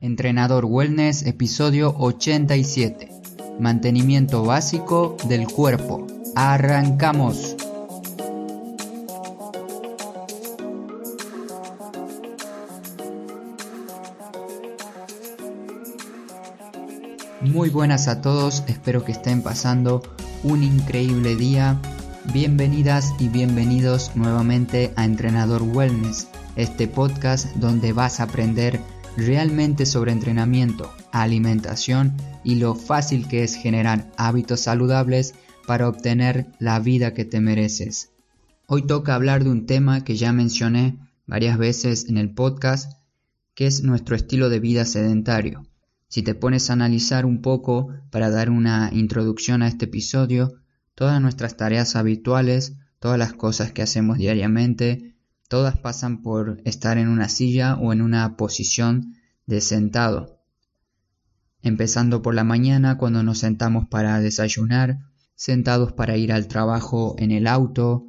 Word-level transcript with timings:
Entrenador 0.00 0.64
Wellness, 0.64 1.24
episodio 1.26 1.92
87. 1.98 3.10
Mantenimiento 3.58 4.44
básico 4.44 5.16
del 5.28 5.48
cuerpo. 5.48 6.06
Arrancamos. 6.36 7.56
Muy 17.40 17.68
buenas 17.70 18.06
a 18.06 18.20
todos, 18.20 18.62
espero 18.68 19.04
que 19.04 19.10
estén 19.10 19.42
pasando 19.42 20.02
un 20.44 20.62
increíble 20.62 21.34
día. 21.34 21.76
Bienvenidas 22.32 23.14
y 23.18 23.28
bienvenidos 23.30 24.14
nuevamente 24.14 24.92
a 24.94 25.04
Entrenador 25.04 25.62
Wellness, 25.62 26.28
este 26.54 26.86
podcast 26.86 27.48
donde 27.56 27.92
vas 27.92 28.20
a 28.20 28.24
aprender 28.24 28.78
realmente 29.18 29.84
sobre 29.84 30.12
entrenamiento, 30.12 30.92
alimentación 31.10 32.16
y 32.44 32.54
lo 32.54 32.76
fácil 32.76 33.26
que 33.26 33.42
es 33.42 33.56
generar 33.56 34.10
hábitos 34.16 34.60
saludables 34.60 35.34
para 35.66 35.88
obtener 35.88 36.46
la 36.60 36.78
vida 36.78 37.14
que 37.14 37.24
te 37.24 37.40
mereces. 37.40 38.12
Hoy 38.68 38.86
toca 38.86 39.16
hablar 39.16 39.42
de 39.42 39.50
un 39.50 39.66
tema 39.66 40.04
que 40.04 40.16
ya 40.16 40.32
mencioné 40.32 40.96
varias 41.26 41.58
veces 41.58 42.08
en 42.08 42.16
el 42.16 42.32
podcast, 42.32 42.92
que 43.54 43.66
es 43.66 43.82
nuestro 43.82 44.14
estilo 44.14 44.48
de 44.50 44.60
vida 44.60 44.84
sedentario. 44.84 45.66
Si 46.06 46.22
te 46.22 46.36
pones 46.36 46.70
a 46.70 46.74
analizar 46.74 47.26
un 47.26 47.42
poco 47.42 47.88
para 48.10 48.30
dar 48.30 48.50
una 48.50 48.90
introducción 48.92 49.62
a 49.62 49.68
este 49.68 49.86
episodio, 49.86 50.54
todas 50.94 51.20
nuestras 51.20 51.56
tareas 51.56 51.96
habituales, 51.96 52.76
todas 53.00 53.18
las 53.18 53.32
cosas 53.32 53.72
que 53.72 53.82
hacemos 53.82 54.16
diariamente, 54.16 55.16
Todas 55.48 55.78
pasan 55.78 56.20
por 56.20 56.60
estar 56.64 56.98
en 56.98 57.08
una 57.08 57.30
silla 57.30 57.76
o 57.76 57.94
en 57.94 58.02
una 58.02 58.36
posición 58.36 59.14
de 59.46 59.62
sentado. 59.62 60.38
Empezando 61.62 62.20
por 62.20 62.34
la 62.34 62.44
mañana 62.44 62.98
cuando 62.98 63.22
nos 63.22 63.38
sentamos 63.38 63.88
para 63.88 64.20
desayunar, 64.20 64.98
sentados 65.34 65.92
para 65.92 66.18
ir 66.18 66.32
al 66.32 66.48
trabajo 66.48 67.16
en 67.18 67.30
el 67.30 67.46
auto, 67.46 68.06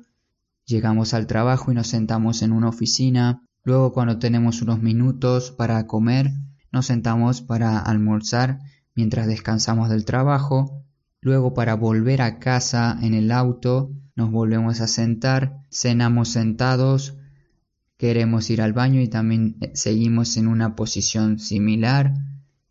llegamos 0.66 1.14
al 1.14 1.28
trabajo 1.28 1.72
y 1.72 1.76
nos 1.76 1.88
sentamos 1.88 2.42
en 2.42 2.52
una 2.52 2.68
oficina, 2.68 3.42
luego 3.64 3.94
cuando 3.94 4.20
tenemos 4.20 4.62
unos 4.62 4.82
minutos 4.82 5.52
para 5.52 5.88
comer, 5.88 6.32
nos 6.74 6.88
sentamos 6.88 7.42
para 7.42 7.80
almorzar 7.80 8.60
mientras 8.96 9.28
descansamos 9.28 9.90
del 9.90 10.04
trabajo, 10.04 10.84
luego 11.22 11.54
para 11.54 11.74
volver 11.76 12.22
a 12.22 12.38
casa 12.38 12.98
en 13.02 13.14
el 13.14 13.32
auto, 13.32 13.92
nos 14.16 14.30
volvemos 14.30 14.82
a 14.82 14.88
sentar, 14.88 15.64
cenamos 15.72 16.30
sentados, 16.30 17.16
queremos 18.00 18.50
ir 18.50 18.62
al 18.62 18.72
baño 18.72 19.02
y 19.02 19.10
también 19.10 19.58
eh, 19.60 19.72
seguimos 19.76 20.38
en 20.38 20.48
una 20.48 20.74
posición 20.76 21.38
similar 21.38 22.14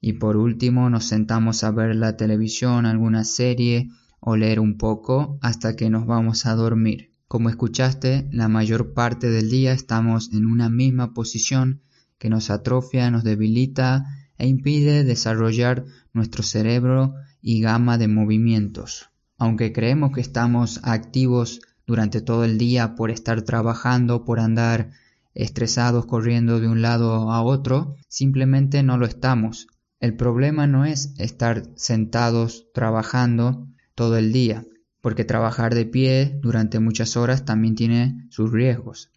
y 0.01 0.15
por 0.15 0.39
último 0.39 0.89
nos 0.89 1.05
sentamos 1.05 1.63
a 1.65 1.71
ver 1.71 1.95
la 1.95 2.17
televisión, 2.17 2.87
alguna 2.87 3.25
serie 3.25 3.91
o 4.21 4.37
leer 4.37 4.59
un 4.59 4.79
poco 4.79 5.39
hasta 5.43 5.77
que 5.77 5.91
nos 5.91 6.07
vamos 6.07 6.47
a 6.47 6.55
dormir. 6.55 7.13
Como 7.29 7.51
escuchaste, 7.51 8.27
la 8.33 8.49
mayor 8.49 8.95
parte 8.95 9.29
del 9.29 9.51
día 9.51 9.75
estamos 9.75 10.33
en 10.33 10.47
una 10.47 10.71
misma 10.71 11.13
posición 11.13 11.83
que 12.17 12.31
nos 12.31 12.49
atrofia, 12.49 13.11
nos 13.11 13.23
debilita 13.23 14.07
e 14.39 14.47
impide 14.47 15.05
desarrollar 15.05 15.85
nuestro 16.15 16.43
cerebro 16.43 17.13
y 17.43 17.61
gama 17.61 17.99
de 17.99 18.09
movimientos. 18.09 19.11
Aunque 19.37 19.75
creemos 19.75 20.13
que 20.13 20.23
estamos 20.23 20.81
activos 20.85 21.61
durante 21.87 22.23
todo 22.23 22.45
el 22.45 22.57
día 22.57 22.95
por 22.95 23.11
estar 23.11 23.43
trabajando, 23.43 24.25
por 24.25 24.41
andar 24.41 24.91
estresados 25.35 26.07
corriendo 26.07 26.61
de 26.61 26.69
un 26.69 26.83
lado 26.83 27.31
a 27.31 27.43
otro, 27.43 27.95
simplemente 28.09 28.83
no 28.83 28.99
lo 28.99 29.07
estamos. 29.07 29.69
El 30.01 30.17
problema 30.17 30.67
no 30.67 30.85
es 30.85 31.15
estar 31.19 31.65
sentados 31.77 32.67
trabajando 32.73 33.67
todo 33.95 34.17
el 34.17 34.33
día, 34.33 34.65
porque 35.01 35.25
trabajar 35.25 35.75
de 35.75 35.87
pie 35.87 36.39
durante 36.41 36.79
muchas 36.79 37.17
horas 37.17 37.45
también 37.45 37.75
tiene 37.75 38.27
sus 38.31 38.53
riesgos. 38.53 39.11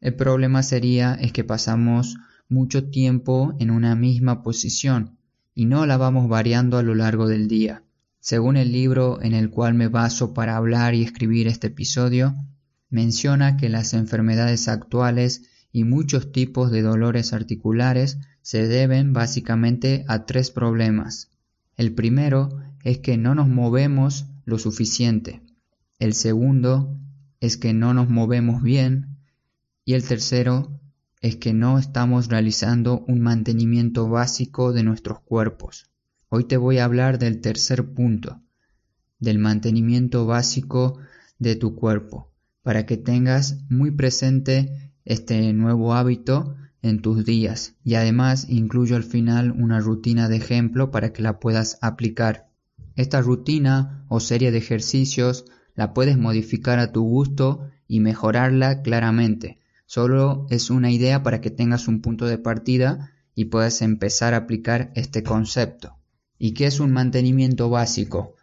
El 0.00 0.14
problema 0.14 0.62
sería 0.62 1.14
es 1.14 1.32
que 1.32 1.44
pasamos 1.44 2.16
mucho 2.48 2.90
tiempo 2.90 3.54
en 3.58 3.70
una 3.70 3.94
misma 3.94 4.42
posición 4.42 5.18
y 5.54 5.64
no 5.64 5.86
la 5.86 5.96
vamos 5.96 6.28
variando 6.28 6.78
a 6.78 6.82
lo 6.82 6.94
largo 6.94 7.26
del 7.26 7.48
día. 7.48 7.82
Según 8.20 8.56
el 8.56 8.72
libro 8.72 9.22
en 9.22 9.34
el 9.34 9.50
cual 9.50 9.74
me 9.74 9.88
baso 9.88 10.34
para 10.34 10.56
hablar 10.56 10.94
y 10.94 11.02
escribir 11.02 11.46
este 11.46 11.68
episodio, 11.68 12.34
menciona 12.88 13.56
que 13.56 13.68
las 13.68 13.94
enfermedades 13.94 14.68
actuales 14.68 15.42
y 15.72 15.84
muchos 15.84 16.32
tipos 16.32 16.70
de 16.70 16.82
dolores 16.82 17.32
articulares 17.32 18.18
se 18.42 18.66
deben 18.66 19.12
básicamente 19.12 20.04
a 20.08 20.24
tres 20.24 20.50
problemas. 20.50 21.30
El 21.76 21.94
primero 21.94 22.62
es 22.82 22.98
que 22.98 23.16
no 23.16 23.34
nos 23.34 23.48
movemos 23.48 24.26
lo 24.44 24.58
suficiente. 24.58 25.42
El 25.98 26.14
segundo 26.14 26.98
es 27.40 27.56
que 27.56 27.72
no 27.72 27.92
nos 27.94 28.08
movemos 28.08 28.62
bien. 28.62 29.18
Y 29.84 29.94
el 29.94 30.04
tercero 30.04 30.80
es 31.20 31.36
que 31.36 31.52
no 31.52 31.78
estamos 31.78 32.28
realizando 32.28 33.04
un 33.08 33.20
mantenimiento 33.20 34.08
básico 34.08 34.72
de 34.72 34.82
nuestros 34.82 35.20
cuerpos. 35.20 35.90
Hoy 36.28 36.44
te 36.44 36.56
voy 36.56 36.78
a 36.78 36.84
hablar 36.84 37.18
del 37.18 37.40
tercer 37.40 37.94
punto, 37.94 38.40
del 39.18 39.38
mantenimiento 39.38 40.26
básico 40.26 40.98
de 41.38 41.56
tu 41.56 41.74
cuerpo, 41.74 42.32
para 42.66 42.84
que 42.84 42.96
tengas 42.96 43.58
muy 43.68 43.92
presente 43.92 44.90
este 45.04 45.52
nuevo 45.52 45.94
hábito 45.94 46.56
en 46.82 47.00
tus 47.00 47.24
días 47.24 47.76
y 47.84 47.94
además 47.94 48.48
incluyo 48.48 48.96
al 48.96 49.04
final 49.04 49.52
una 49.52 49.78
rutina 49.78 50.28
de 50.28 50.38
ejemplo 50.38 50.90
para 50.90 51.12
que 51.12 51.22
la 51.22 51.38
puedas 51.38 51.78
aplicar. 51.80 52.48
Esta 52.96 53.20
rutina 53.20 54.04
o 54.08 54.18
serie 54.18 54.50
de 54.50 54.58
ejercicios 54.58 55.44
la 55.76 55.94
puedes 55.94 56.18
modificar 56.18 56.80
a 56.80 56.90
tu 56.90 57.04
gusto 57.04 57.70
y 57.86 58.00
mejorarla 58.00 58.82
claramente. 58.82 59.60
Solo 59.84 60.48
es 60.50 60.68
una 60.68 60.90
idea 60.90 61.22
para 61.22 61.40
que 61.40 61.52
tengas 61.52 61.86
un 61.86 62.00
punto 62.00 62.26
de 62.26 62.38
partida 62.38 63.12
y 63.36 63.44
puedas 63.44 63.80
empezar 63.80 64.34
a 64.34 64.38
aplicar 64.38 64.90
este 64.96 65.22
concepto. 65.22 65.98
¿Y 66.36 66.54
qué 66.54 66.66
es 66.66 66.80
un 66.80 66.90
mantenimiento 66.90 67.70
básico? 67.70 68.34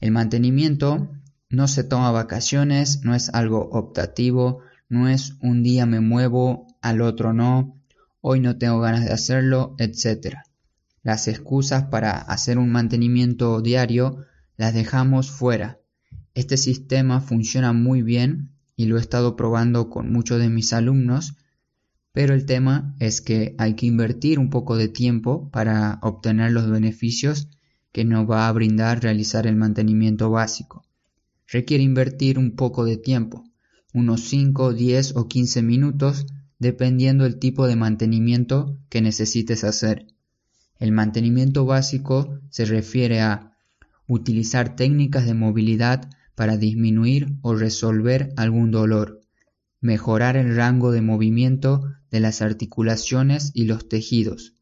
El 0.00 0.12
mantenimiento 0.12 1.10
no 1.50 1.66
se 1.68 1.84
toma 1.84 2.10
vacaciones, 2.10 3.04
no 3.04 3.14
es 3.14 3.30
algo 3.30 3.70
optativo, 3.72 4.60
no 4.88 5.08
es 5.08 5.34
un 5.40 5.62
día 5.62 5.86
me 5.86 6.00
muevo, 6.00 6.66
al 6.82 7.00
otro 7.00 7.32
no, 7.32 7.80
hoy 8.20 8.40
no 8.40 8.58
tengo 8.58 8.80
ganas 8.80 9.04
de 9.04 9.12
hacerlo, 9.12 9.74
etc. 9.78 10.36
Las 11.02 11.28
excusas 11.28 11.84
para 11.84 12.12
hacer 12.12 12.58
un 12.58 12.70
mantenimiento 12.70 13.60
diario 13.62 14.26
las 14.56 14.74
dejamos 14.74 15.30
fuera. 15.30 15.78
Este 16.34 16.56
sistema 16.56 17.20
funciona 17.20 17.72
muy 17.72 18.02
bien 18.02 18.50
y 18.76 18.86
lo 18.86 18.98
he 18.98 19.00
estado 19.00 19.34
probando 19.34 19.88
con 19.88 20.12
muchos 20.12 20.38
de 20.38 20.50
mis 20.50 20.72
alumnos, 20.72 21.34
pero 22.12 22.34
el 22.34 22.44
tema 22.46 22.94
es 22.98 23.20
que 23.20 23.54
hay 23.58 23.74
que 23.74 23.86
invertir 23.86 24.38
un 24.38 24.50
poco 24.50 24.76
de 24.76 24.88
tiempo 24.88 25.50
para 25.50 25.98
obtener 26.02 26.52
los 26.52 26.70
beneficios 26.70 27.48
que 27.92 28.04
nos 28.04 28.28
va 28.28 28.48
a 28.48 28.52
brindar 28.52 29.02
realizar 29.02 29.46
el 29.46 29.56
mantenimiento 29.56 30.30
básico. 30.30 30.84
Requiere 31.50 31.82
invertir 31.82 32.38
un 32.38 32.56
poco 32.56 32.84
de 32.84 32.98
tiempo, 32.98 33.44
unos 33.94 34.20
5, 34.28 34.74
10 34.74 35.16
o 35.16 35.28
15 35.28 35.62
minutos 35.62 36.26
dependiendo 36.58 37.24
el 37.24 37.38
tipo 37.38 37.66
de 37.66 37.74
mantenimiento 37.74 38.78
que 38.90 39.00
necesites 39.00 39.64
hacer. 39.64 40.06
El 40.78 40.92
mantenimiento 40.92 41.64
básico 41.64 42.38
se 42.50 42.64
refiere 42.64 43.20
a 43.20 43.56
utilizar 44.06 44.76
técnicas 44.76 45.24
de 45.26 45.34
movilidad 45.34 46.10
para 46.34 46.56
disminuir 46.56 47.36
o 47.42 47.54
resolver 47.54 48.32
algún 48.36 48.70
dolor, 48.70 49.20
mejorar 49.80 50.36
el 50.36 50.54
rango 50.54 50.92
de 50.92 51.02
movimiento 51.02 51.82
de 52.10 52.20
las 52.20 52.42
articulaciones 52.42 53.52
y 53.54 53.64
los 53.64 53.88
tejidos, 53.88 54.54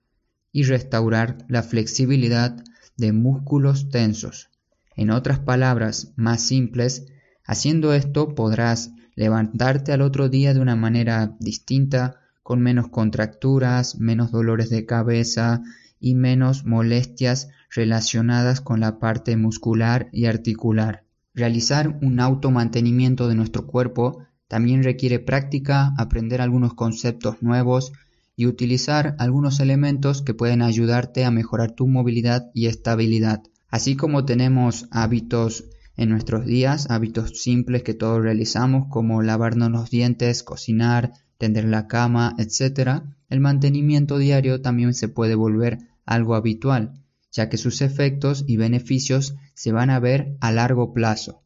y 0.52 0.62
restaurar 0.62 1.44
la 1.48 1.62
flexibilidad 1.62 2.62
de 2.96 3.12
músculos 3.12 3.90
tensos. 3.90 4.50
En 4.96 5.10
otras 5.10 5.38
palabras 5.38 6.12
más 6.16 6.42
simples, 6.42 7.06
haciendo 7.44 7.92
esto 7.92 8.34
podrás 8.34 8.92
levantarte 9.14 9.92
al 9.92 10.00
otro 10.00 10.28
día 10.28 10.54
de 10.54 10.60
una 10.60 10.76
manera 10.76 11.36
distinta, 11.38 12.16
con 12.42 12.60
menos 12.60 12.88
contracturas, 12.88 13.98
menos 13.98 14.30
dolores 14.30 14.70
de 14.70 14.86
cabeza 14.86 15.62
y 16.00 16.14
menos 16.14 16.64
molestias 16.64 17.48
relacionadas 17.74 18.60
con 18.60 18.80
la 18.80 18.98
parte 18.98 19.36
muscular 19.36 20.08
y 20.12 20.26
articular. 20.26 21.04
Realizar 21.34 21.98
un 22.02 22.20
automantenimiento 22.20 23.28
de 23.28 23.34
nuestro 23.34 23.66
cuerpo 23.66 24.24
también 24.48 24.82
requiere 24.82 25.18
práctica, 25.18 25.92
aprender 25.98 26.40
algunos 26.40 26.74
conceptos 26.74 27.42
nuevos 27.42 27.92
y 28.36 28.46
utilizar 28.46 29.16
algunos 29.18 29.60
elementos 29.60 30.22
que 30.22 30.34
pueden 30.34 30.62
ayudarte 30.62 31.24
a 31.24 31.30
mejorar 31.30 31.72
tu 31.72 31.86
movilidad 31.86 32.50
y 32.54 32.66
estabilidad. 32.66 33.42
Así 33.76 33.94
como 33.94 34.24
tenemos 34.24 34.88
hábitos 34.90 35.66
en 35.98 36.08
nuestros 36.08 36.46
días, 36.46 36.86
hábitos 36.88 37.42
simples 37.42 37.82
que 37.82 37.92
todos 37.92 38.22
realizamos 38.22 38.86
como 38.88 39.20
lavarnos 39.20 39.70
los 39.70 39.90
dientes, 39.90 40.42
cocinar, 40.42 41.12
tender 41.36 41.66
la 41.66 41.86
cama, 41.86 42.34
etc., 42.38 43.02
el 43.28 43.40
mantenimiento 43.40 44.16
diario 44.16 44.62
también 44.62 44.94
se 44.94 45.08
puede 45.08 45.34
volver 45.34 45.76
algo 46.06 46.36
habitual, 46.36 47.02
ya 47.30 47.50
que 47.50 47.58
sus 47.58 47.82
efectos 47.82 48.46
y 48.48 48.56
beneficios 48.56 49.34
se 49.52 49.72
van 49.72 49.90
a 49.90 50.00
ver 50.00 50.38
a 50.40 50.52
largo 50.52 50.94
plazo. 50.94 51.42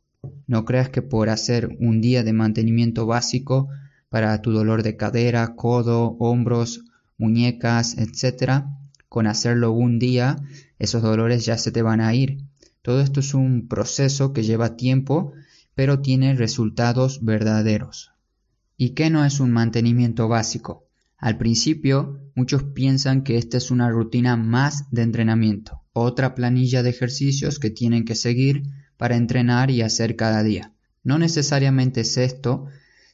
No 0.47 0.65
creas 0.65 0.89
que 0.89 1.03
por 1.03 1.31
hacer 1.31 1.77
un 1.81 2.01
día 2.01 2.23
de 2.23 2.33
mantenimiento 2.33 3.07
básico 3.07 3.71
para 4.09 4.41
tu 4.41 4.53
dolor 4.53 4.85
de 4.85 4.97
cadera, 4.97 5.57
codo, 5.57 6.17
hombros, 6.21 6.85
muñecas, 7.19 7.99
etc., 7.99 8.67
con 9.11 9.27
hacerlo 9.27 9.73
un 9.73 9.99
día, 9.99 10.37
esos 10.79 11.03
dolores 11.03 11.45
ya 11.45 11.59
se 11.59 11.73
te 11.73 11.83
van 11.83 12.01
a 12.01 12.15
ir. 12.15 12.45
Todo 12.81 13.01
esto 13.01 13.19
es 13.19 13.35
un 13.35 13.67
proceso 13.67 14.33
que 14.33 14.45
lleva 14.45 14.77
tiempo, 14.77 15.33
pero 15.75 16.01
tiene 16.01 16.37
resultados 16.37 17.25
verdaderos. 17.25 18.13
¿Y 18.77 18.91
qué 18.91 19.11
no 19.11 19.25
es 19.25 19.41
un 19.41 19.51
mantenimiento 19.51 20.29
básico? 20.29 20.87
Al 21.19 21.39
principio, 21.39 22.21
muchos 22.37 22.63
piensan 22.63 23.25
que 23.25 23.37
esta 23.37 23.57
es 23.57 23.73
una 23.73 23.91
rutina 23.91 24.37
más 24.37 24.89
de 24.93 25.03
entrenamiento, 25.03 25.83
otra 25.93 26.37
planilla 26.37 26.85
de 26.85 26.91
ejercicios 26.91 27.59
que 27.59 27.71
tienen 27.71 28.05
que 28.05 28.15
seguir 28.15 28.63
para 28.97 29.17
entrenar 29.17 29.73
y 29.73 29.83
hacer 29.83 30.15
cada 30.15 30.45
día. 30.45 30.73
No 31.03 31.19
necesariamente 31.19 32.03
es 32.03 32.17
esto, 32.17 32.67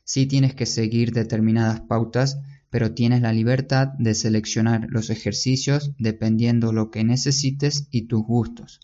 sí 0.05 0.27
tienes 0.27 0.55
que 0.55 0.67
seguir 0.67 1.13
determinadas 1.13 1.81
pautas, 1.81 2.39
pero 2.77 2.93
tienes 2.93 3.23
la 3.23 3.33
libertad 3.33 3.95
de 3.99 4.15
seleccionar 4.15 4.87
los 4.91 5.09
ejercicios 5.09 5.93
dependiendo 5.99 6.75
lo 6.75 6.91
que 6.91 7.05
necesites 7.05 7.89
y 7.91 8.03
tus 8.03 8.23
gustos. 8.23 8.81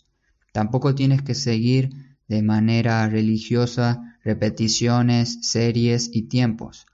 Tampoco 0.51 0.95
tienes 0.95 1.21
que 1.21 1.35
seguir 1.35 1.91
de 2.27 2.41
manera 2.41 3.07
religiosa 3.07 4.17
repeticiones, 4.23 5.37
series 5.43 6.09
y 6.11 6.23
tiempos. 6.23 6.87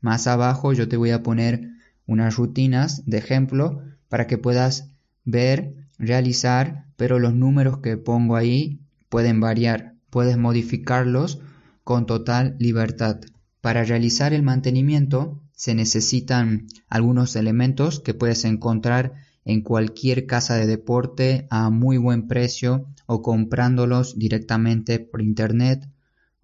Más 0.00 0.26
abajo 0.26 0.72
yo 0.72 0.88
te 0.88 0.96
voy 0.96 1.10
a 1.10 1.22
poner 1.22 1.72
unas 2.06 2.36
rutinas 2.36 3.02
de 3.04 3.18
ejemplo 3.18 3.82
para 4.08 4.26
que 4.26 4.38
puedas 4.38 4.88
ver, 5.26 5.74
realizar, 5.98 6.86
pero 6.96 7.18
los 7.18 7.34
números 7.34 7.80
que 7.80 7.98
pongo 7.98 8.34
ahí 8.34 8.80
pueden 9.10 9.40
variar, 9.40 9.92
puedes 10.08 10.38
modificarlos 10.38 11.38
con 11.84 12.06
total 12.06 12.56
libertad. 12.58 13.20
Para 13.60 13.84
realizar 13.84 14.32
el 14.32 14.42
mantenimiento 14.42 15.42
se 15.56 15.74
necesitan 15.74 16.68
algunos 16.88 17.34
elementos 17.34 17.98
que 17.98 18.14
puedes 18.14 18.44
encontrar 18.44 19.14
en 19.44 19.62
cualquier 19.62 20.26
casa 20.26 20.54
de 20.54 20.66
deporte 20.66 21.48
a 21.50 21.70
muy 21.70 21.96
buen 21.98 22.28
precio 22.28 22.86
o 23.06 23.22
comprándolos 23.22 24.16
directamente 24.16 25.00
por 25.00 25.20
internet 25.20 25.88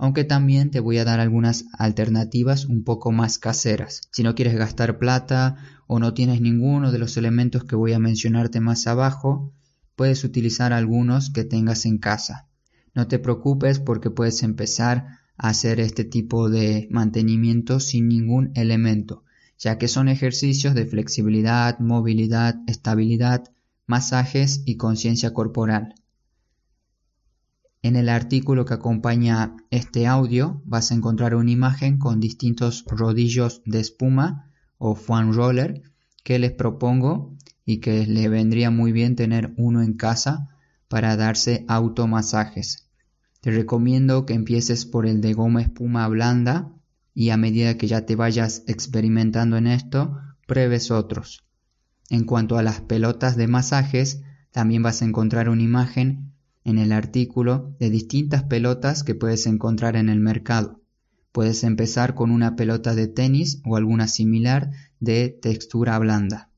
aunque 0.02 0.24
también 0.24 0.72
te 0.72 0.80
voy 0.80 0.98
a 0.98 1.04
dar 1.04 1.20
algunas 1.20 1.66
alternativas 1.78 2.64
un 2.64 2.82
poco 2.82 3.12
más 3.12 3.38
caseras. 3.38 4.08
Si 4.10 4.24
no 4.24 4.34
quieres 4.34 4.56
gastar 4.56 4.98
plata 4.98 5.58
o 5.86 6.00
no 6.00 6.12
tienes 6.12 6.40
ninguno 6.40 6.90
de 6.90 6.98
los 6.98 7.16
elementos 7.16 7.62
que 7.62 7.76
voy 7.76 7.92
a 7.92 8.00
mencionarte 8.00 8.58
más 8.58 8.88
abajo, 8.88 9.52
puedes 9.94 10.24
utilizar 10.24 10.72
algunos 10.72 11.30
que 11.30 11.44
tengas 11.44 11.86
en 11.86 11.98
casa. 11.98 12.48
No 12.96 13.06
te 13.06 13.20
preocupes 13.20 13.78
porque 13.78 14.10
puedes 14.10 14.42
empezar 14.42 15.06
hacer 15.42 15.80
este 15.80 16.04
tipo 16.04 16.48
de 16.48 16.86
mantenimiento 16.92 17.80
sin 17.80 18.06
ningún 18.06 18.52
elemento, 18.54 19.24
ya 19.58 19.76
que 19.76 19.88
son 19.88 20.08
ejercicios 20.08 20.72
de 20.76 20.86
flexibilidad, 20.86 21.80
movilidad, 21.80 22.60
estabilidad, 22.68 23.50
masajes 23.88 24.62
y 24.66 24.76
conciencia 24.76 25.34
corporal. 25.34 25.96
En 27.82 27.96
el 27.96 28.08
artículo 28.08 28.64
que 28.64 28.74
acompaña 28.74 29.56
este 29.70 30.06
audio 30.06 30.62
vas 30.64 30.92
a 30.92 30.94
encontrar 30.94 31.34
una 31.34 31.50
imagen 31.50 31.98
con 31.98 32.20
distintos 32.20 32.84
rodillos 32.86 33.62
de 33.64 33.80
espuma 33.80 34.48
o 34.78 34.94
foam 34.94 35.32
roller 35.32 35.82
que 36.22 36.38
les 36.38 36.52
propongo 36.52 37.34
y 37.66 37.78
que 37.78 38.06
le 38.06 38.28
vendría 38.28 38.70
muy 38.70 38.92
bien 38.92 39.16
tener 39.16 39.52
uno 39.56 39.82
en 39.82 39.94
casa 39.94 40.56
para 40.86 41.16
darse 41.16 41.64
automasajes. 41.66 42.81
Te 43.42 43.50
recomiendo 43.50 44.24
que 44.24 44.34
empieces 44.34 44.86
por 44.86 45.04
el 45.04 45.20
de 45.20 45.34
goma 45.34 45.62
espuma 45.62 46.06
blanda 46.06 46.72
y 47.12 47.30
a 47.30 47.36
medida 47.36 47.76
que 47.76 47.88
ya 47.88 48.06
te 48.06 48.14
vayas 48.14 48.62
experimentando 48.68 49.56
en 49.56 49.66
esto, 49.66 50.16
pruebes 50.46 50.92
otros. 50.92 51.44
En 52.08 52.24
cuanto 52.24 52.56
a 52.56 52.62
las 52.62 52.80
pelotas 52.82 53.36
de 53.36 53.48
masajes, 53.48 54.22
también 54.52 54.84
vas 54.84 55.02
a 55.02 55.06
encontrar 55.06 55.48
una 55.48 55.62
imagen 55.62 56.32
en 56.62 56.78
el 56.78 56.92
artículo 56.92 57.74
de 57.80 57.90
distintas 57.90 58.44
pelotas 58.44 59.02
que 59.02 59.16
puedes 59.16 59.46
encontrar 59.48 59.96
en 59.96 60.08
el 60.08 60.20
mercado. 60.20 60.80
Puedes 61.32 61.64
empezar 61.64 62.14
con 62.14 62.30
una 62.30 62.54
pelota 62.54 62.94
de 62.94 63.08
tenis 63.08 63.60
o 63.64 63.74
alguna 63.76 64.06
similar 64.06 64.70
de 65.00 65.30
textura 65.30 65.98
blanda. 65.98 66.50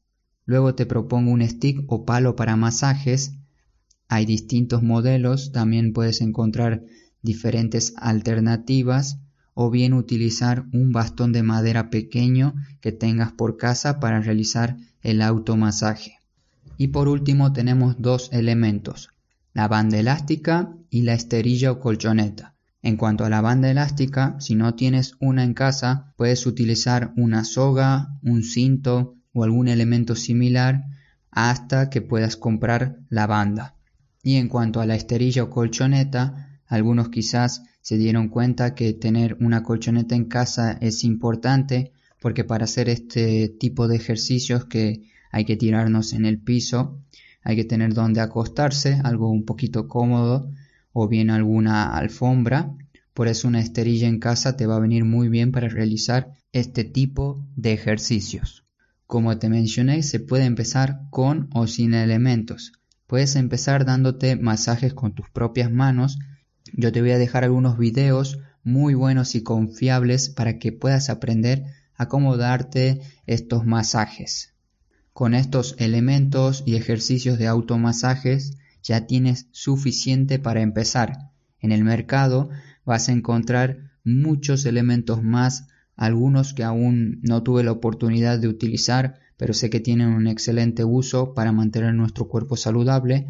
Luego 0.44 0.75
te 0.75 0.84
propongo 0.84 1.30
un 1.30 1.48
stick 1.48 1.82
o 1.87 2.04
palo 2.04 2.37
para 2.37 2.56
masajes. 2.56 3.38
Hay 4.08 4.26
distintos 4.26 4.82
modelos, 4.82 5.52
también 5.52 5.92
puedes 5.92 6.20
encontrar 6.20 6.84
diferentes 7.22 7.94
alternativas 7.96 9.18
o 9.54 9.70
bien 9.70 9.94
utilizar 9.94 10.66
un 10.72 10.92
bastón 10.92 11.32
de 11.32 11.42
madera 11.42 11.90
pequeño 11.90 12.54
que 12.80 12.92
tengas 12.92 13.32
por 13.32 13.56
casa 13.56 14.00
para 14.00 14.20
realizar 14.20 14.76
el 15.02 15.22
automasaje. 15.22 16.18
Y 16.76 16.88
por 16.88 17.08
último 17.08 17.52
tenemos 17.52 17.96
dos 17.98 18.28
elementos, 18.32 19.10
la 19.52 19.68
banda 19.68 19.98
elástica 19.98 20.74
y 20.90 21.02
la 21.02 21.14
esterilla 21.14 21.70
o 21.70 21.80
colchoneta. 21.80 22.54
En 22.82 22.96
cuanto 22.96 23.24
a 23.24 23.30
la 23.30 23.40
banda 23.40 23.70
elástica, 23.70 24.36
si 24.40 24.56
no 24.56 24.74
tienes 24.74 25.14
una 25.18 25.44
en 25.44 25.54
casa, 25.54 26.12
puedes 26.16 26.44
utilizar 26.46 27.14
una 27.16 27.44
soga, 27.44 28.18
un 28.22 28.42
cinto 28.42 29.16
o 29.32 29.44
algún 29.44 29.68
elemento 29.68 30.16
similar 30.16 30.84
hasta 31.30 31.88
que 31.88 32.02
puedas 32.02 32.36
comprar 32.36 32.98
la 33.08 33.26
banda. 33.26 33.74
Y 34.25 34.37
en 34.37 34.49
cuanto 34.49 34.81
a 34.81 34.87
la 34.87 34.97
esterilla 34.97 35.44
o 35.44 35.50
colchoneta, 35.50 36.59
algunos 36.67 37.11
quizás 37.11 37.62
se 37.82 37.99
dieron 37.99 38.29
cuenta 38.29 38.75
que 38.75 38.94
tener 38.94 39.37
una 39.38 39.62
colchoneta 39.62 40.17
en 40.17 40.25
casa 40.25 40.73
es 40.81 41.05
importante 41.05 41.93
porque 42.21 42.43
para 42.43 42.65
hacer 42.65 42.88
este 42.88 43.50
tipo 43.50 43.87
de 43.87 43.97
ejercicios 43.97 44.65
que 44.65 45.03
hay 45.31 45.44
que 45.44 45.56
tirarnos 45.56 46.15
en 46.15 46.25
el 46.25 46.38
piso, 46.38 46.99
hay 47.43 47.55
que 47.56 47.65
tener 47.65 47.93
donde 47.93 48.23
acostarse, 48.23 48.99
algo 49.05 49.31
un 49.31 49.44
poquito 49.44 49.88
cómodo 49.88 50.50
o 50.94 51.06
bien 51.06 51.29
alguna 51.29 51.94
alfombra. 51.94 52.75
Por 53.12 53.29
eso 53.29 53.47
una 53.47 53.61
esterilla 53.61 54.09
en 54.09 54.21
casa 54.21 54.56
te 54.56 54.65
va 54.65 54.76
a 54.76 54.81
venir 54.81 55.05
muy 55.05 55.29
bien 55.29 55.53
para 55.53 55.69
realizar 55.69 56.32
este 56.53 56.85
tipo 56.85 57.47
de 57.56 57.75
ejercicios. 57.75 58.65
Como 59.06 59.37
te 59.37 59.50
mencioné, 59.50 60.03
se 60.03 60.19
puede 60.19 60.44
empezar 60.44 61.03
con 61.11 61.50
o 61.53 61.67
sin 61.67 61.93
elementos. 61.93 62.73
Puedes 63.06 63.36
empezar 63.36 63.84
dándote 63.84 64.37
masajes 64.37 64.94
con 64.94 65.14
tus 65.14 65.28
propias 65.30 65.70
manos. 65.70 66.18
Yo 66.73 66.90
te 66.90 67.00
voy 67.00 67.11
a 67.11 67.18
dejar 67.18 67.44
algunos 67.44 67.76
videos 67.78 68.38
muy 68.62 68.94
buenos 68.94 69.34
y 69.34 69.42
confiables 69.42 70.30
para 70.30 70.58
que 70.58 70.73
puedas 70.73 71.11
aprender 71.11 71.64
a 71.96 72.08
cómo 72.08 72.37
darte 72.37 73.02
estos 73.26 73.66
masajes. 73.66 74.54
Con 75.12 75.34
estos 75.34 75.76
elementos 75.78 76.64
y 76.66 76.76
ejercicios 76.76 77.38
de 77.38 77.46
automasajes 77.46 78.56
ya 78.82 79.06
tienes 79.06 79.49
suficiente 79.52 80.38
para 80.38 80.62
empezar. 80.62 81.30
En 81.61 81.73
el 81.73 81.84
mercado 81.84 82.49
vas 82.84 83.08
a 83.08 83.12
encontrar 83.12 83.92
muchos 84.02 84.66
elementos 84.66 85.23
más, 85.23 85.68
algunos 85.94 86.52
que 86.52 86.64
aún 86.64 87.20
no 87.23 87.42
tuve 87.42 87.64
la 87.64 87.73
oportunidad 87.73 88.38
de 88.38 88.49
utilizar, 88.49 89.20
pero 89.37 89.55
sé 89.55 89.71
que 89.71 89.81
tienen 89.81 90.09
un 90.09 90.26
excelente 90.26 90.85
uso 90.85 91.35
para 91.35 91.53
mantener 91.53 91.95
nuestro 91.95 92.29
cuerpo 92.29 92.57
saludable. 92.57 93.26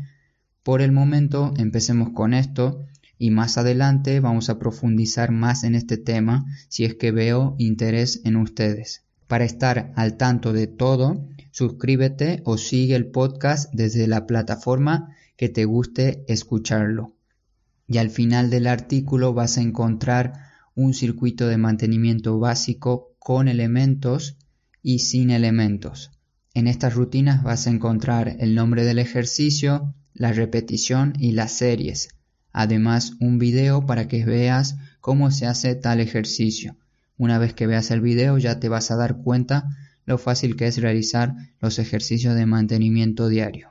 Por 0.62 0.82
el 0.82 0.92
momento 0.92 1.52
empecemos 1.56 2.10
con 2.10 2.34
esto 2.34 2.84
y 3.18 3.30
más 3.30 3.58
adelante 3.58 4.20
vamos 4.20 4.50
a 4.50 4.58
profundizar 4.58 5.30
más 5.30 5.64
en 5.64 5.74
este 5.74 5.96
tema 5.96 6.44
si 6.68 6.84
es 6.84 6.94
que 6.94 7.10
veo 7.10 7.54
interés 7.58 8.20
en 8.24 8.36
ustedes. 8.36 9.04
Para 9.26 9.44
estar 9.44 9.92
al 9.96 10.16
tanto 10.16 10.52
de 10.52 10.66
todo, 10.66 11.26
suscríbete 11.50 12.42
o 12.44 12.58
sigue 12.58 12.96
el 12.96 13.06
podcast 13.06 13.72
desde 13.72 14.06
la 14.06 14.26
plataforma 14.26 15.14
que 15.36 15.48
te 15.48 15.64
guste 15.64 16.24
escucharlo. 16.28 17.14
Y 17.86 17.98
al 17.98 18.10
final 18.10 18.50
del 18.50 18.66
artículo 18.66 19.34
vas 19.34 19.58
a 19.58 19.62
encontrar 19.62 20.34
un 20.74 20.94
circuito 20.94 21.46
de 21.46 21.56
mantenimiento 21.56 22.38
básico 22.38 23.14
con 23.18 23.48
elementos 23.48 24.36
y 24.84 25.00
sin 25.00 25.30
elementos. 25.30 26.12
En 26.52 26.68
estas 26.68 26.94
rutinas 26.94 27.42
vas 27.42 27.66
a 27.66 27.70
encontrar 27.70 28.36
el 28.38 28.54
nombre 28.54 28.84
del 28.84 29.00
ejercicio, 29.00 29.94
la 30.12 30.32
repetición 30.32 31.14
y 31.18 31.32
las 31.32 31.52
series. 31.52 32.10
Además, 32.52 33.14
un 33.18 33.38
video 33.38 33.86
para 33.86 34.06
que 34.06 34.24
veas 34.24 34.76
cómo 35.00 35.32
se 35.32 35.46
hace 35.46 35.74
tal 35.74 36.00
ejercicio. 36.00 36.76
Una 37.16 37.38
vez 37.38 37.54
que 37.54 37.66
veas 37.66 37.90
el 37.90 38.02
video 38.02 38.36
ya 38.36 38.60
te 38.60 38.68
vas 38.68 38.90
a 38.90 38.96
dar 38.96 39.16
cuenta 39.16 39.68
lo 40.04 40.18
fácil 40.18 40.54
que 40.54 40.66
es 40.66 40.76
realizar 40.76 41.34
los 41.60 41.78
ejercicios 41.78 42.34
de 42.34 42.44
mantenimiento 42.44 43.28
diario. 43.28 43.70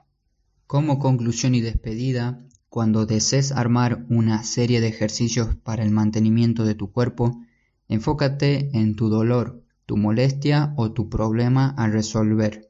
Como 0.65 0.98
conclusión 0.98 1.53
y 1.53 1.62
despedida, 1.62 2.41
cuando 2.70 3.05
desees 3.05 3.51
armar 3.51 4.03
una 4.10 4.43
serie 4.43 4.82
de 4.82 4.88
ejercicios 4.88 5.55
para 5.58 5.84
el 5.84 5.91
mantenimiento 5.91 6.65
de 6.65 6.74
tu 6.74 6.91
cuerpo, 6.91 7.39
enfócate 7.88 8.72
en 8.74 8.96
tu 8.96 9.10
dolor 9.10 9.62
tu 9.86 9.98
molestia 9.98 10.74
o 10.78 10.92
tu 10.92 11.10
problema 11.10 11.74
a 11.78 11.88
resolver. 11.88 12.70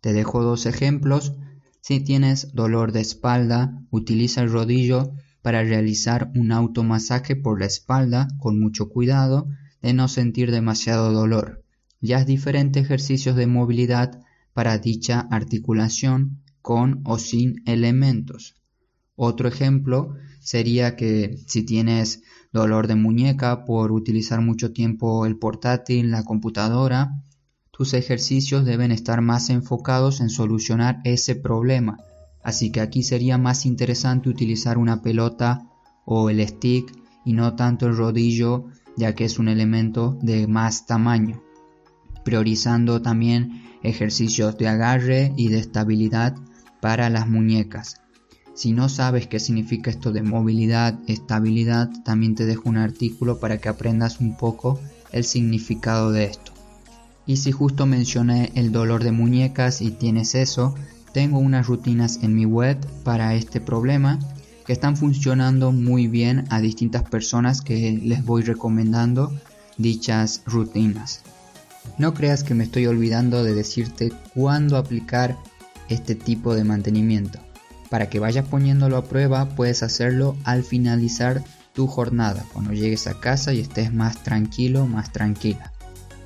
Te 0.00 0.12
dejo 0.12 0.42
dos 0.42 0.66
ejemplos. 0.66 1.34
Si 1.80 2.00
tienes 2.00 2.54
dolor 2.54 2.92
de 2.92 3.00
espalda, 3.00 3.82
utiliza 3.90 4.42
el 4.42 4.50
rodillo 4.50 5.12
para 5.42 5.62
realizar 5.62 6.30
un 6.34 6.52
automasaje 6.52 7.36
por 7.36 7.60
la 7.60 7.66
espalda 7.66 8.28
con 8.38 8.60
mucho 8.60 8.88
cuidado 8.88 9.48
de 9.82 9.94
no 9.94 10.08
sentir 10.08 10.50
demasiado 10.50 11.12
dolor. 11.12 11.64
Ya 12.00 12.18
es 12.20 12.26
diferentes 12.26 12.84
ejercicios 12.84 13.36
de 13.36 13.46
movilidad 13.46 14.20
para 14.52 14.78
dicha 14.78 15.20
articulación 15.30 16.42
con 16.62 17.00
o 17.04 17.18
sin 17.18 17.62
elementos. 17.66 18.56
Otro 19.16 19.48
ejemplo 19.48 20.14
sería 20.40 20.94
que 20.94 21.38
si 21.46 21.64
tienes 21.64 22.22
dolor 22.52 22.86
de 22.86 22.94
muñeca 22.94 23.64
por 23.64 23.92
utilizar 23.92 24.40
mucho 24.40 24.72
tiempo 24.72 25.26
el 25.26 25.36
portátil, 25.36 26.10
la 26.10 26.24
computadora, 26.24 27.22
tus 27.70 27.94
ejercicios 27.94 28.64
deben 28.64 28.90
estar 28.90 29.20
más 29.20 29.50
enfocados 29.50 30.20
en 30.20 30.30
solucionar 30.30 31.00
ese 31.04 31.36
problema. 31.36 31.98
Así 32.42 32.70
que 32.72 32.80
aquí 32.80 33.02
sería 33.02 33.38
más 33.38 33.66
interesante 33.66 34.28
utilizar 34.28 34.78
una 34.78 35.02
pelota 35.02 35.68
o 36.04 36.30
el 36.30 36.46
stick 36.46 36.92
y 37.24 37.34
no 37.34 37.54
tanto 37.54 37.86
el 37.86 37.96
rodillo 37.96 38.66
ya 38.96 39.14
que 39.14 39.24
es 39.24 39.38
un 39.38 39.48
elemento 39.48 40.18
de 40.22 40.48
más 40.48 40.86
tamaño. 40.86 41.40
Priorizando 42.24 43.00
también 43.00 43.62
ejercicios 43.82 44.58
de 44.58 44.66
agarre 44.66 45.32
y 45.36 45.48
de 45.48 45.60
estabilidad 45.60 46.34
para 46.80 47.08
las 47.10 47.28
muñecas. 47.28 48.00
Si 48.58 48.72
no 48.72 48.88
sabes 48.88 49.28
qué 49.28 49.38
significa 49.38 49.88
esto 49.88 50.10
de 50.10 50.24
movilidad, 50.24 50.98
estabilidad, 51.06 51.90
también 52.02 52.34
te 52.34 52.44
dejo 52.44 52.68
un 52.68 52.76
artículo 52.76 53.38
para 53.38 53.58
que 53.58 53.68
aprendas 53.68 54.18
un 54.18 54.36
poco 54.36 54.80
el 55.12 55.22
significado 55.22 56.10
de 56.10 56.24
esto. 56.24 56.50
Y 57.24 57.36
si 57.36 57.52
justo 57.52 57.86
mencioné 57.86 58.50
el 58.56 58.72
dolor 58.72 59.04
de 59.04 59.12
muñecas 59.12 59.80
y 59.80 59.92
tienes 59.92 60.34
eso, 60.34 60.74
tengo 61.12 61.38
unas 61.38 61.68
rutinas 61.68 62.18
en 62.24 62.34
mi 62.34 62.46
web 62.46 62.84
para 63.04 63.36
este 63.36 63.60
problema 63.60 64.18
que 64.66 64.72
están 64.72 64.96
funcionando 64.96 65.70
muy 65.70 66.08
bien 66.08 66.44
a 66.50 66.60
distintas 66.60 67.04
personas 67.04 67.62
que 67.62 68.00
les 68.02 68.24
voy 68.24 68.42
recomendando 68.42 69.32
dichas 69.76 70.42
rutinas. 70.46 71.20
No 71.96 72.12
creas 72.12 72.42
que 72.42 72.54
me 72.54 72.64
estoy 72.64 72.86
olvidando 72.86 73.44
de 73.44 73.54
decirte 73.54 74.12
cuándo 74.34 74.76
aplicar 74.76 75.38
este 75.88 76.16
tipo 76.16 76.56
de 76.56 76.64
mantenimiento. 76.64 77.38
Para 77.90 78.10
que 78.10 78.18
vayas 78.18 78.46
poniéndolo 78.46 78.96
a 78.96 79.04
prueba, 79.04 79.48
puedes 79.50 79.82
hacerlo 79.82 80.36
al 80.44 80.62
finalizar 80.62 81.42
tu 81.72 81.86
jornada, 81.86 82.44
cuando 82.52 82.72
llegues 82.72 83.06
a 83.06 83.20
casa 83.20 83.52
y 83.52 83.60
estés 83.60 83.92
más 83.92 84.22
tranquilo, 84.22 84.86
más 84.86 85.12
tranquila. 85.12 85.72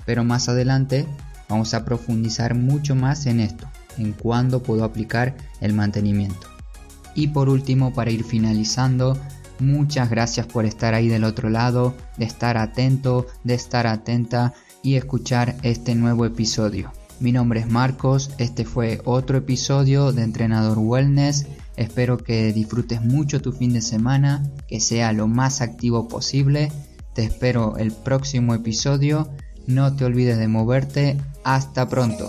Pero 0.07 0.25
más 0.25 0.49
adelante 0.49 1.07
vamos 1.49 1.75
a 1.75 1.85
profundizar 1.85 2.55
mucho 2.55 2.95
más 2.95 3.27
en 3.27 3.41
esto, 3.41 3.69
en 3.99 4.13
cuándo 4.13 4.63
puedo 4.63 4.85
aplicar 4.85 5.37
el 5.61 5.75
mantenimiento. 5.75 6.49
Y 7.15 7.29
por 7.29 7.49
último, 7.49 7.93
para 7.93 8.11
ir 8.11 8.25
finalizando, 8.25 9.19
muchas 9.59 10.09
gracias 10.11 10.47
por 10.47 10.65
estar 10.65 10.95
ahí 10.95 11.09
del 11.09 11.25
otro 11.25 11.51
lado, 11.51 11.95
de 12.17 12.25
estar 12.25 12.57
atento, 12.57 13.27
de 13.45 13.55
estar 13.55 13.87
atenta 13.87 14.55
y 14.83 14.97
escuchar 14.97 15.57
este 15.63 15.95
nuevo 15.95 16.25
episodio. 16.25 16.91
Mi 17.23 17.31
nombre 17.31 17.61
es 17.61 17.71
Marcos, 17.71 18.33
este 18.39 18.65
fue 18.65 19.01
otro 19.05 19.39
episodio 19.39 20.11
de 20.11 20.25
Entrenador 20.25 20.81
Wellness. 20.81 21.47
Espero 21.77 22.19
que 22.19 22.53
disfrutes 22.53 23.01
mucho 23.01 23.41
tu 23.41 23.53
fin 23.53 23.73
de 23.73 23.81
semana, 23.81 24.43
que 24.67 24.81
sea 24.81 25.13
lo 25.13 25.29
más 25.29 25.61
activo 25.61 26.09
posible. 26.09 26.73
Te 27.15 27.23
espero 27.23 27.77
el 27.77 27.93
próximo 27.93 28.55
episodio. 28.55 29.31
No 29.69 29.95
te 29.95 30.05
olvides 30.05 30.37
de 30.37 30.49
moverte. 30.49 31.17
Hasta 31.45 31.89
pronto. 31.89 32.29